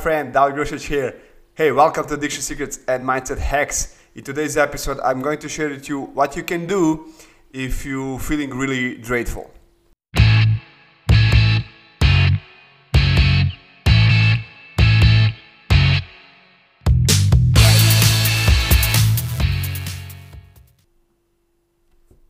[0.00, 1.14] friend David Grosic here.
[1.52, 3.98] Hey, welcome to Addiction Secrets and Mindset Hacks.
[4.14, 7.12] In today's episode, I'm going to share with you what you can do
[7.52, 9.50] if you're feeling really dreadful.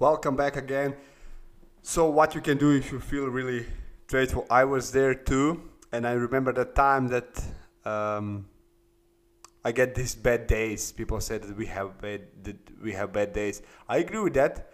[0.00, 0.96] Welcome back again.
[1.82, 3.66] So, what you can do if you feel really
[4.08, 4.48] dreadful?
[4.50, 5.62] I was there too,
[5.92, 7.42] and I remember the time that
[7.84, 8.46] um,
[9.64, 10.90] I get these bad days.
[10.90, 13.62] People say that we have bad that we have bad days.
[13.88, 14.70] I agree with that.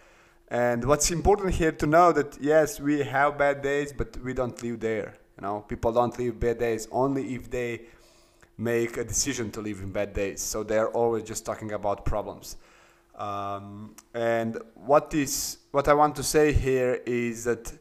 [0.51, 4.63] And what's important here to know that yes, we have bad days, but we don't
[4.63, 5.15] live there.
[5.37, 7.83] You know, people don't live bad days only if they
[8.57, 10.41] make a decision to live in bad days.
[10.41, 12.57] So they're always just talking about problems.
[13.17, 17.73] Um, and what is what I want to say here is that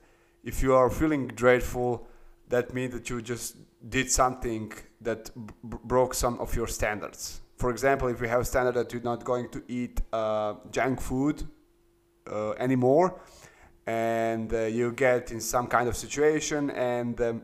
[0.43, 2.07] if you are feeling dreadful,
[2.49, 3.57] that means that you just
[3.89, 5.29] did something that
[5.63, 7.41] broke some of your standards.
[7.57, 11.01] For example, if you have a standard that you're not going to eat uh, junk
[11.01, 11.43] food
[12.31, 13.19] uh, anymore,
[13.87, 17.41] and uh, you get in some kind of situation and um,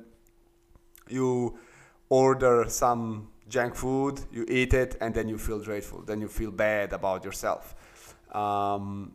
[1.10, 1.58] you
[2.10, 6.02] order some junk food, you eat it, and then you feel dreadful.
[6.02, 7.76] Then you feel bad about yourself.
[8.32, 9.14] Um,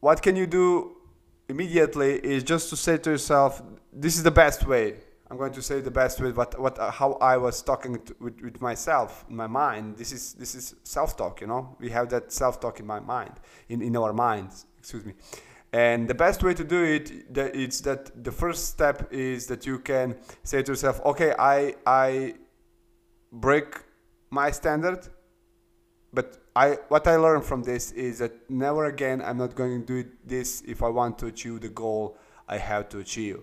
[0.00, 0.96] what can you do
[1.48, 3.62] immediately is just to say to yourself,
[4.02, 4.86] "This is the best way."
[5.30, 6.30] I'm going to say the best way.
[6.32, 9.98] What, what, uh, how I was talking to, with, with myself in my mind.
[9.98, 11.42] This is this is self-talk.
[11.42, 13.34] You know, we have that self-talk in my mind,
[13.68, 14.64] in in our minds.
[14.78, 15.12] Excuse me.
[15.72, 19.66] And the best way to do it, that it's that the first step is that
[19.66, 22.34] you can say to yourself, "Okay, I I
[23.30, 23.84] break
[24.30, 25.00] my standard,
[26.14, 30.02] but I what I learned from this is that never again I'm not going to
[30.02, 32.16] do this if I want to achieve the goal
[32.48, 33.40] I have to achieve.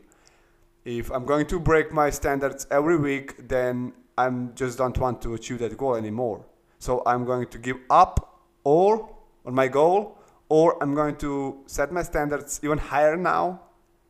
[0.85, 5.33] If I'm going to break my standards every week, then I'm just don't want to
[5.33, 6.45] achieve that goal anymore.
[6.77, 9.09] So I'm going to give up or
[9.45, 13.61] on my goal, or I'm going to set my standards even higher now,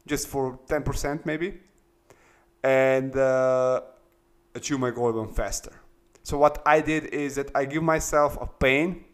[0.06, 1.60] just for 10% maybe,
[2.64, 3.82] and uh,
[4.54, 5.72] achieve my goal even faster.
[6.24, 9.06] So what I did is that I give myself a pain,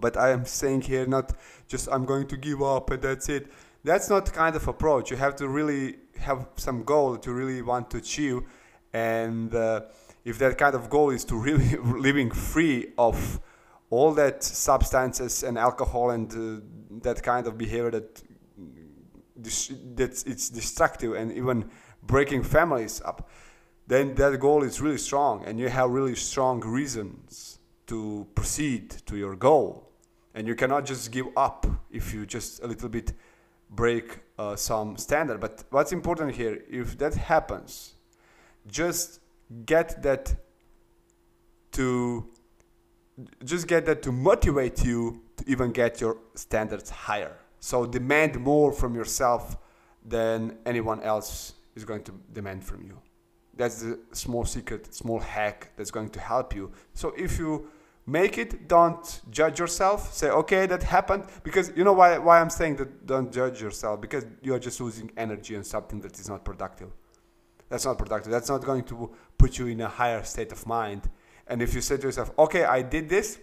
[0.00, 1.32] but I am saying here not
[1.68, 3.52] just I'm going to give up and that's it.
[3.84, 5.10] That's not kind of approach.
[5.10, 8.42] You have to really have some goal that you really want to achieve,
[8.92, 9.82] and uh,
[10.24, 11.76] if that kind of goal is to really
[12.08, 13.40] living free of
[13.90, 16.64] all that substances and alcohol and uh,
[17.02, 18.22] that kind of behavior that
[19.96, 21.68] that it's destructive and even
[22.02, 23.28] breaking families up
[23.86, 29.16] then that goal is really strong and you have really strong reasons to proceed to
[29.16, 29.90] your goal.
[30.34, 33.12] And you cannot just give up if you just a little bit
[33.72, 35.40] break uh, some standard.
[35.40, 37.94] But what's important here if that happens
[38.66, 39.20] just
[39.66, 40.34] get that
[41.72, 42.26] to
[43.44, 47.36] just get that to motivate you to even get your standards higher.
[47.60, 49.56] So demand more from yourself
[50.04, 52.98] than anyone else is going to demand from you.
[53.54, 56.72] That's the small secret, small hack that's going to help you.
[56.94, 57.68] So if you
[58.06, 60.12] make it, don't judge yourself.
[60.12, 61.24] Say, okay, that happened.
[61.42, 64.00] Because you know why, why I'm saying that don't judge yourself?
[64.00, 66.90] Because you're just losing energy on something that is not productive.
[67.68, 68.30] That's not productive.
[68.30, 71.08] That's not going to put you in a higher state of mind.
[71.46, 73.38] And if you say to yourself, okay, I did this,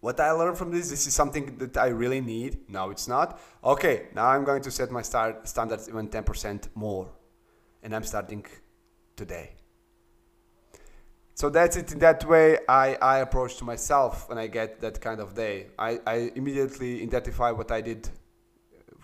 [0.00, 2.68] what I learned from this, this is something that I really need.
[2.68, 3.40] No, it's not.
[3.64, 7.08] Okay, now I'm going to set my start standards even 10% more.
[7.82, 8.44] And I'm starting
[9.16, 9.57] today.
[11.38, 11.92] So that's it.
[11.92, 15.68] In that way, I, I approach to myself when I get that kind of day.
[15.78, 18.08] I, I immediately identify what I did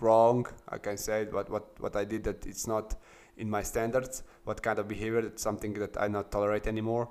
[0.01, 0.45] wrong.
[0.69, 2.97] I can say what, what, what I did that it's not
[3.37, 4.25] in my standards.
[4.43, 5.21] What kind of behavior?
[5.21, 7.09] It's something that I not tolerate anymore.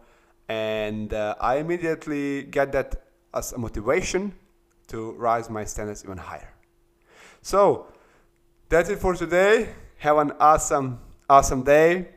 [0.50, 4.34] And uh, I immediately get that as a motivation
[4.88, 6.54] to rise my standards even higher.
[7.42, 7.88] So
[8.68, 9.70] that's it for today.
[10.00, 12.10] Have an awesome, awesome day.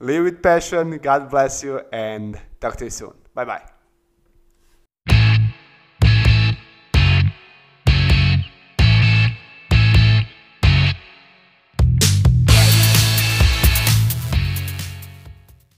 [0.00, 0.96] Live with passion.
[0.98, 3.14] God bless you and talk to you soon.
[3.34, 3.69] Bye bye.